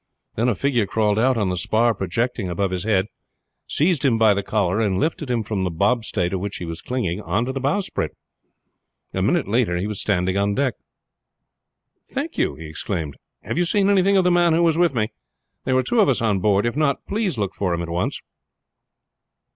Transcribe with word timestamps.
Then 0.33 0.49
a 0.49 0.55
figure 0.55 0.87
crawled 0.87 1.19
out 1.19 1.37
on 1.37 1.49
the 1.49 1.55
spar 1.55 1.93
projecting 1.93 2.49
above 2.49 2.71
his 2.71 2.85
head, 2.85 3.05
seized 3.67 4.03
him 4.03 4.17
by 4.17 4.33
the 4.33 4.41
collar, 4.41 4.79
and 4.79 4.97
lifted 4.99 5.29
him 5.29 5.43
from 5.43 5.63
the 5.63 5.69
bobstay 5.69 6.27
to 6.29 6.39
which 6.39 6.55
he 6.57 6.65
was 6.65 6.81
clinging 6.81 7.21
on 7.21 7.45
to 7.45 7.51
the 7.53 7.59
bowsprit. 7.61 8.09
A 9.13 9.21
minute 9.21 9.47
later 9.47 9.77
he 9.77 9.85
was 9.85 10.01
standing 10.01 10.35
on 10.37 10.55
the 10.55 10.61
deck. 10.63 10.73
"Thank 12.07 12.35
you!" 12.35 12.55
he 12.55 12.65
exclaimed. 12.65 13.15
"Have 13.43 13.59
you 13.59 13.63
seen 13.65 13.91
anything 13.91 14.17
of 14.17 14.23
the 14.23 14.31
man 14.31 14.53
who 14.53 14.63
was 14.63 14.75
with 14.75 14.95
me? 14.95 15.09
There 15.65 15.75
were 15.75 15.83
two 15.83 15.99
of 15.99 16.09
us 16.09 16.19
on 16.19 16.39
board. 16.39 16.65
If 16.65 16.75
not, 16.75 17.05
please 17.05 17.37
look 17.37 17.53
for 17.53 17.71
him 17.71 17.83
at 17.83 17.89
once." 17.89 18.19